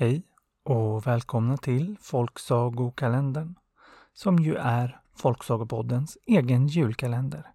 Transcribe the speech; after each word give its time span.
Hej 0.00 0.22
och 0.62 1.06
välkomna 1.06 1.56
till 1.56 1.96
Folksagokalendern 2.00 3.54
som 4.12 4.38
ju 4.38 4.54
är 4.54 5.00
Folksagopoddens 5.14 6.18
egen 6.26 6.66
julkalender. 6.66 7.52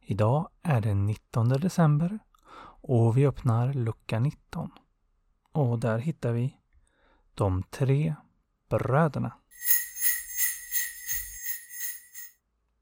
Idag 0.00 0.48
är 0.62 0.80
det 0.80 0.94
19 0.94 1.48
december 1.48 2.18
och 2.82 3.16
vi 3.16 3.26
öppnar 3.26 3.74
lucka 3.74 4.20
19. 4.20 4.70
Och 5.52 5.78
där 5.78 5.98
hittar 5.98 6.32
vi 6.32 6.56
De 7.34 7.62
tre 7.62 8.14
bröderna. 8.68 9.32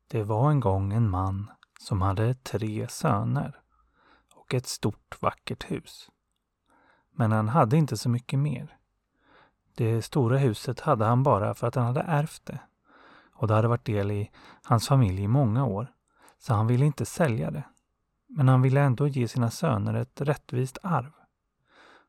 Det 0.09 0.23
var 0.23 0.51
en 0.51 0.61
gång 0.61 0.93
en 0.93 1.11
man 1.11 1.51
som 1.81 2.03
hade 2.03 2.35
tre 2.35 2.89
söner 2.89 3.61
och 4.35 4.55
ett 4.55 4.67
stort 4.67 5.23
vackert 5.23 5.71
hus. 5.71 6.11
Men 7.15 7.33
han 7.33 7.49
hade 7.49 7.77
inte 7.77 7.97
så 7.97 8.09
mycket 8.09 8.39
mer. 8.39 8.77
Det 9.75 10.03
stora 10.03 10.39
huset 10.39 10.81
hade 10.81 11.05
han 11.05 11.23
bara 11.23 11.55
för 11.55 11.67
att 11.67 11.75
han 11.75 11.87
hade 11.87 12.01
ärvt 12.01 12.43
det. 12.45 12.59
Och 13.35 13.49
det 13.49 13.55
hade 13.55 13.69
varit 13.69 13.85
del 13.85 14.11
i 14.11 14.31
hans 14.63 14.89
familj 14.89 15.23
i 15.23 15.29
många 15.29 15.65
år. 15.65 15.93
Så 16.39 16.55
han 16.55 16.67
ville 16.67 16.87
inte 16.87 17.07
sälja 17.07 17.51
det. 17.51 17.65
Men 18.27 18.49
han 18.49 18.63
ville 18.63 18.81
ändå 18.81 19.09
ge 19.09 19.29
sina 19.29 19.51
söner 19.51 19.95
ett 19.95 20.21
rättvist 20.21 20.79
arv. 20.83 21.13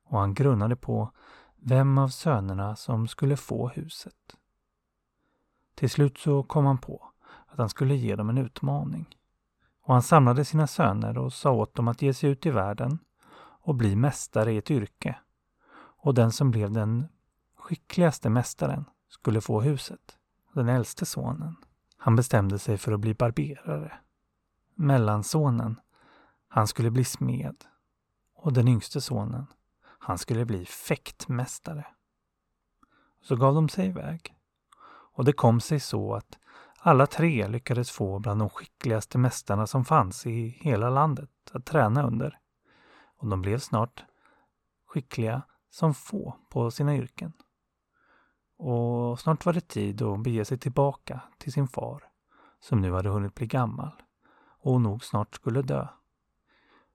Och 0.03 0.19
han 0.19 0.33
grunnade 0.33 0.75
på 0.75 1.11
vem 1.55 1.97
av 1.97 2.07
sönerna 2.07 2.75
som 2.75 3.07
skulle 3.07 3.37
få 3.37 3.67
huset. 3.67 4.35
Till 5.75 5.89
slut 5.89 6.17
så 6.17 6.43
kom 6.43 6.65
han 6.65 6.77
på 6.77 7.11
att 7.47 7.57
han 7.57 7.69
skulle 7.69 7.95
ge 7.95 8.15
dem 8.15 8.29
en 8.29 8.37
utmaning. 8.37 9.17
Och 9.81 9.93
han 9.93 10.03
samlade 10.03 10.45
sina 10.45 10.67
söner 10.67 11.17
och 11.17 11.33
sa 11.33 11.51
åt 11.51 11.75
dem 11.75 11.87
att 11.87 12.01
ge 12.01 12.13
sig 12.13 12.29
ut 12.29 12.45
i 12.45 12.49
världen 12.49 12.99
och 13.65 13.75
bli 13.75 13.95
mästare 13.95 14.51
i 14.51 14.57
ett 14.57 14.71
yrke. 14.71 15.15
Och 15.75 16.13
den 16.13 16.31
som 16.31 16.51
blev 16.51 16.71
den 16.71 17.07
skickligaste 17.57 18.29
mästaren 18.29 18.85
skulle 19.09 19.41
få 19.41 19.61
huset. 19.61 20.17
Den 20.53 20.69
äldste 20.69 21.05
sonen, 21.05 21.55
han 21.97 22.15
bestämde 22.15 22.59
sig 22.59 22.77
för 22.77 22.91
att 22.91 22.99
bli 22.99 23.13
barberare. 23.13 23.93
Mellansonen, 24.75 25.79
han 26.47 26.67
skulle 26.67 26.91
bli 26.91 27.03
smed. 27.03 27.65
Och 28.35 28.53
den 28.53 28.67
yngste 28.67 29.01
sonen, 29.01 29.47
han 29.81 30.17
skulle 30.17 30.45
bli 30.45 30.65
fäktmästare. 30.65 31.85
Så 33.21 33.35
gav 33.35 33.55
de 33.55 33.69
sig 33.69 33.87
iväg. 33.87 34.35
Och 35.13 35.25
det 35.25 35.33
kom 35.33 35.59
sig 35.59 35.79
så 35.79 36.15
att 36.15 36.37
alla 36.79 37.07
tre 37.07 37.47
lyckades 37.47 37.91
få 37.91 38.19
bland 38.19 38.41
de 38.41 38.49
skickligaste 38.49 39.17
mästarna 39.17 39.67
som 39.67 39.85
fanns 39.85 40.25
i 40.25 40.47
hela 40.61 40.89
landet 40.89 41.29
att 41.51 41.65
träna 41.65 42.07
under 42.07 42.39
och 43.17 43.27
de 43.27 43.41
blev 43.41 43.59
snart 43.59 44.05
skickliga 44.87 45.41
som 45.69 45.93
få 45.93 46.35
på 46.49 46.71
sina 46.71 46.95
yrken. 46.95 47.33
Och 48.57 49.19
snart 49.19 49.45
var 49.45 49.53
det 49.53 49.67
tid 49.67 50.01
att 50.01 50.19
bege 50.19 50.45
sig 50.45 50.57
tillbaka 50.57 51.21
till 51.37 51.53
sin 51.53 51.67
far, 51.67 52.03
som 52.59 52.81
nu 52.81 52.91
hade 52.93 53.09
hunnit 53.09 53.35
bli 53.35 53.47
gammal 53.47 53.91
och 54.59 54.81
nog 54.81 55.03
snart 55.03 55.35
skulle 55.35 55.61
dö. 55.61 55.87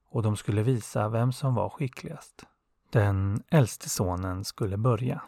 Och 0.09 0.23
de 0.23 0.37
skulle 0.37 0.63
visa 0.63 1.09
vem 1.09 1.33
som 1.33 1.55
var 1.55 1.71
skickligast. 1.71 2.47
Den 2.91 3.43
äldste 3.49 3.89
sonen 3.89 4.45
skulle 4.45 4.77
börja. 4.77 5.23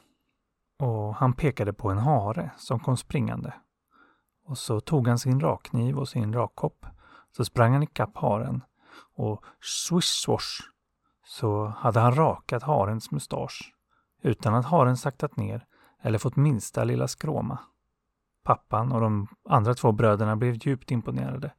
Och 0.79 1.15
han 1.15 1.33
pekade 1.33 1.73
på 1.73 1.91
en 1.91 1.99
hare 1.99 2.51
som 2.57 2.81
kom 2.81 2.97
springande. 2.97 3.55
Och 4.45 4.59
så 4.59 4.81
tog 4.81 5.09
han 5.09 5.19
sin 5.19 5.41
rakkniv 5.41 5.99
och 5.99 6.09
sin 6.09 6.33
rakkopp. 6.33 6.87
Så 7.37 7.45
sprang 7.45 7.73
han 7.73 7.83
ikapp 7.83 8.17
haren 8.17 8.65
och 9.15 9.45
swish 9.61 10.23
swosh 10.23 10.72
så 11.25 11.67
hade 11.67 12.01
han 12.01 12.15
rakat 12.15 12.63
harens 12.63 13.11
mustasch 13.11 13.75
utan 14.23 14.55
att 14.55 14.67
haren 14.67 14.97
saktat 14.97 15.37
ner 15.37 15.67
eller 16.03 16.19
fått 16.19 16.37
minsta 16.37 16.85
lilla 16.85 17.09
skråma. 17.09 17.59
Pappan 18.45 18.93
och 18.93 19.01
de 19.01 19.27
andra 19.49 19.75
två 19.75 19.93
bröderna 19.93 20.37
blev 20.37 20.67
djupt 20.67 20.91
imponerade 20.91 21.53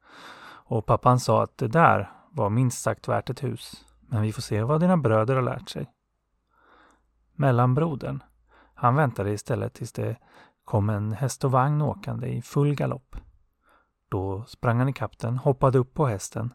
och 0.65 0.85
pappan 0.85 1.19
sa 1.19 1.43
att 1.43 1.57
det 1.57 1.67
där 1.67 2.11
var 2.31 2.49
minst 2.49 2.81
sagt 2.81 3.07
värt 3.07 3.29
ett 3.29 3.43
hus, 3.43 3.85
men 4.01 4.21
vi 4.21 4.33
får 4.33 4.41
se 4.41 4.63
vad 4.63 4.81
dina 4.81 4.97
bröder 4.97 5.35
har 5.35 5.41
lärt 5.41 5.69
sig. 5.69 5.91
Mellanbrodern, 7.35 8.23
han 8.73 8.95
väntade 8.95 9.31
istället 9.31 9.73
tills 9.73 9.91
det 9.91 10.17
kom 10.65 10.89
en 10.89 11.11
häst 11.11 11.43
och 11.43 11.51
vagn 11.51 11.81
åkande 11.81 12.27
i 12.27 12.41
full 12.41 12.75
galopp. 12.75 13.15
Då 14.09 14.43
sprang 14.47 14.79
han 14.79 14.89
ikapp 14.89 15.19
den, 15.19 15.37
hoppade 15.37 15.79
upp 15.79 15.93
på 15.93 16.05
hästen 16.05 16.53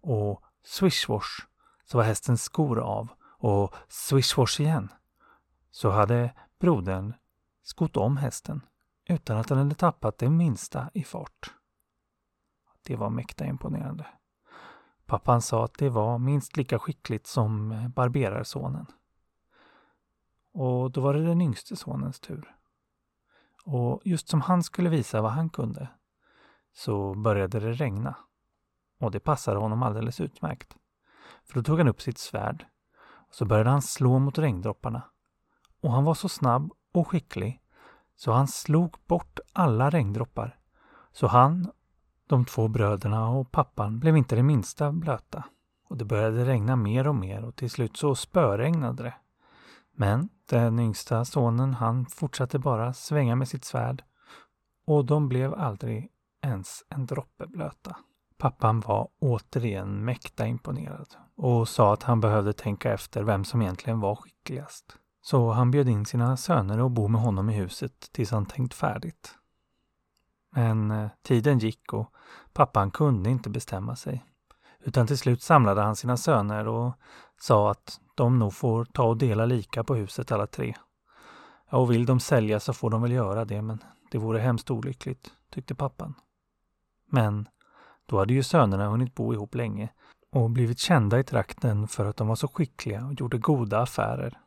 och 0.00 0.42
swish-wash 0.64 1.42
så 1.86 1.98
var 1.98 2.04
hästens 2.04 2.42
skor 2.42 2.78
av 2.78 3.08
och 3.22 3.74
swish 3.88 4.60
igen. 4.60 4.92
Så 5.70 5.90
hade 5.90 6.34
brodern 6.58 7.14
skott 7.62 7.96
om 7.96 8.16
hästen 8.16 8.60
utan 9.08 9.36
att 9.36 9.48
den 9.48 9.58
hade 9.58 9.74
tappat 9.74 10.18
det 10.18 10.30
minsta 10.30 10.90
i 10.94 11.04
fart. 11.04 11.54
Det 12.82 12.96
var 12.96 13.10
mäkta 13.10 13.46
imponerande. 13.46 14.06
Pappan 15.06 15.42
sa 15.42 15.64
att 15.64 15.74
det 15.78 15.88
var 15.88 16.18
minst 16.18 16.56
lika 16.56 16.78
skickligt 16.78 17.26
som 17.26 17.74
barberarsonen. 17.96 18.86
Och 20.52 20.90
då 20.90 21.00
var 21.00 21.14
det 21.14 21.26
den 21.26 21.40
yngste 21.40 21.76
sonens 21.76 22.20
tur. 22.20 22.54
Och 23.64 24.00
just 24.04 24.28
som 24.28 24.40
han 24.40 24.62
skulle 24.62 24.88
visa 24.88 25.22
vad 25.22 25.32
han 25.32 25.50
kunde 25.50 25.88
så 26.72 27.14
började 27.14 27.60
det 27.60 27.72
regna. 27.72 28.16
Och 29.00 29.10
det 29.10 29.20
passade 29.20 29.58
honom 29.58 29.82
alldeles 29.82 30.20
utmärkt. 30.20 30.76
För 31.44 31.54
då 31.54 31.62
tog 31.62 31.78
han 31.78 31.88
upp 31.88 32.02
sitt 32.02 32.18
svärd 32.18 32.66
och 33.28 33.34
så 33.34 33.44
började 33.44 33.70
han 33.70 33.82
slå 33.82 34.18
mot 34.18 34.38
regndropparna. 34.38 35.02
Och 35.82 35.92
han 35.92 36.04
var 36.04 36.14
så 36.14 36.28
snabb 36.28 36.72
och 36.92 37.08
skicklig 37.08 37.62
så 38.16 38.32
han 38.32 38.48
slog 38.48 38.96
bort 39.06 39.40
alla 39.52 39.90
regndroppar. 39.90 40.58
Så 41.12 41.26
han, 41.26 41.70
de 42.26 42.44
två 42.44 42.68
bröderna 42.68 43.28
och 43.28 43.52
pappan 43.52 43.98
blev 43.98 44.16
inte 44.16 44.36
det 44.36 44.42
minsta 44.42 44.92
blöta. 44.92 45.44
Och 45.88 45.96
det 45.96 46.04
började 46.04 46.44
regna 46.44 46.76
mer 46.76 47.08
och 47.08 47.14
mer 47.14 47.44
och 47.44 47.56
till 47.56 47.70
slut 47.70 47.96
så 47.96 48.14
spöregnade 48.14 49.02
det. 49.02 49.14
Men 49.92 50.28
den 50.46 50.78
yngsta 50.78 51.24
sonen 51.24 51.74
han 51.74 52.06
fortsatte 52.06 52.58
bara 52.58 52.92
svänga 52.92 53.36
med 53.36 53.48
sitt 53.48 53.64
svärd 53.64 54.04
och 54.86 55.04
de 55.04 55.28
blev 55.28 55.54
aldrig 55.54 56.08
ens 56.42 56.84
en 56.88 57.06
droppe 57.06 57.46
blöta. 57.46 57.96
Pappan 58.38 58.80
var 58.80 59.08
återigen 59.18 60.04
mäkta 60.04 60.46
imponerad 60.46 61.14
och 61.36 61.68
sa 61.68 61.92
att 61.92 62.02
han 62.02 62.20
behövde 62.20 62.52
tänka 62.52 62.92
efter 62.92 63.22
vem 63.22 63.44
som 63.44 63.62
egentligen 63.62 64.00
var 64.00 64.16
skickligast. 64.16 64.96
Så 65.22 65.52
han 65.52 65.70
bjöd 65.70 65.88
in 65.88 66.06
sina 66.06 66.36
söner 66.36 66.86
att 66.86 66.92
bo 66.92 67.08
med 67.08 67.20
honom 67.20 67.50
i 67.50 67.54
huset 67.54 68.12
tills 68.12 68.30
han 68.30 68.46
tänkt 68.46 68.74
färdigt. 68.74 69.34
Men 70.50 70.90
eh, 70.90 71.08
tiden 71.22 71.58
gick 71.58 71.92
och 71.92 72.12
pappan 72.52 72.90
kunde 72.90 73.30
inte 73.30 73.50
bestämma 73.50 73.96
sig. 73.96 74.24
Utan 74.80 75.06
till 75.06 75.18
slut 75.18 75.42
samlade 75.42 75.82
han 75.82 75.96
sina 75.96 76.16
söner 76.16 76.68
och 76.68 76.92
sa 77.40 77.70
att 77.70 78.00
de 78.14 78.38
nog 78.38 78.54
får 78.54 78.84
ta 78.84 79.04
och 79.04 79.16
dela 79.16 79.46
lika 79.46 79.84
på 79.84 79.94
huset 79.94 80.32
alla 80.32 80.46
tre. 80.46 80.74
Ja, 81.70 81.78
och 81.78 81.90
vill 81.90 82.06
de 82.06 82.20
sälja 82.20 82.60
så 82.60 82.72
får 82.72 82.90
de 82.90 83.02
väl 83.02 83.12
göra 83.12 83.44
det, 83.44 83.62
men 83.62 83.84
det 84.10 84.18
vore 84.18 84.38
hemskt 84.38 84.70
olyckligt, 84.70 85.30
tyckte 85.50 85.74
pappan. 85.74 86.14
Men 87.10 87.48
då 88.06 88.18
hade 88.18 88.34
ju 88.34 88.42
sönerna 88.42 88.88
hunnit 88.88 89.14
bo 89.14 89.32
ihop 89.32 89.54
länge 89.54 89.88
och 90.32 90.50
blivit 90.50 90.78
kända 90.78 91.18
i 91.18 91.24
trakten 91.24 91.88
för 91.88 92.04
att 92.04 92.16
de 92.16 92.28
var 92.28 92.36
så 92.36 92.48
skickliga 92.48 93.06
och 93.06 93.20
gjorde 93.20 93.38
goda 93.38 93.80
affärer. 93.80 94.38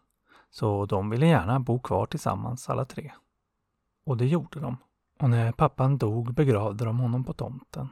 Så 0.51 0.85
de 0.85 1.09
ville 1.09 1.27
gärna 1.27 1.59
bo 1.59 1.79
kvar 1.79 2.05
tillsammans 2.05 2.69
alla 2.69 2.85
tre. 2.85 3.11
Och 4.05 4.17
det 4.17 4.25
gjorde 4.25 4.59
de. 4.59 4.77
Och 5.19 5.29
när 5.29 5.51
pappan 5.51 5.97
dog 5.97 6.33
begravde 6.33 6.85
de 6.85 6.99
honom 6.99 7.23
på 7.23 7.33
tomten. 7.33 7.89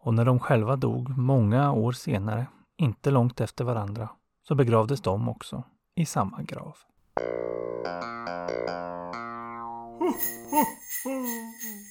Och 0.00 0.14
när 0.14 0.24
de 0.24 0.38
själva 0.38 0.76
dog 0.76 1.18
många 1.18 1.72
år 1.72 1.92
senare, 1.92 2.46
inte 2.76 3.10
långt 3.10 3.40
efter 3.40 3.64
varandra, 3.64 4.08
så 4.48 4.54
begravdes 4.54 5.00
de 5.00 5.28
också 5.28 5.64
i 5.94 6.06
samma 6.06 6.42
grav. 6.42 6.76